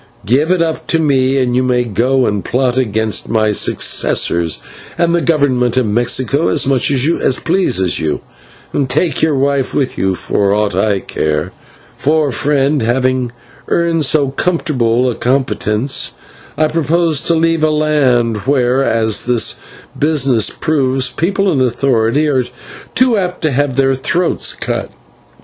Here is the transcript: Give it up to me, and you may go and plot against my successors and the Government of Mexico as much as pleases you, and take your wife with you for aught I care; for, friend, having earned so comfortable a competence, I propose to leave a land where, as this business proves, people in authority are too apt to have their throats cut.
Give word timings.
Give 0.25 0.49
it 0.49 0.63
up 0.63 0.87
to 0.87 0.97
me, 0.97 1.37
and 1.37 1.55
you 1.55 1.61
may 1.61 1.83
go 1.83 2.25
and 2.25 2.43
plot 2.43 2.75
against 2.75 3.29
my 3.29 3.51
successors 3.51 4.57
and 4.97 5.13
the 5.13 5.21
Government 5.21 5.77
of 5.77 5.85
Mexico 5.85 6.47
as 6.47 6.65
much 6.65 6.89
as 6.89 7.37
pleases 7.41 7.99
you, 7.99 8.21
and 8.73 8.89
take 8.89 9.21
your 9.21 9.35
wife 9.35 9.75
with 9.75 9.99
you 9.99 10.15
for 10.15 10.55
aught 10.55 10.73
I 10.73 11.01
care; 11.01 11.51
for, 11.95 12.31
friend, 12.31 12.81
having 12.81 13.31
earned 13.67 14.03
so 14.03 14.29
comfortable 14.31 15.07
a 15.07 15.13
competence, 15.13 16.13
I 16.57 16.67
propose 16.67 17.21
to 17.25 17.35
leave 17.35 17.63
a 17.63 17.69
land 17.69 18.37
where, 18.47 18.83
as 18.83 19.25
this 19.25 19.57
business 19.99 20.49
proves, 20.49 21.11
people 21.11 21.51
in 21.51 21.61
authority 21.61 22.27
are 22.27 22.45
too 22.95 23.17
apt 23.17 23.43
to 23.43 23.51
have 23.51 23.75
their 23.75 23.93
throats 23.93 24.53
cut. 24.53 24.89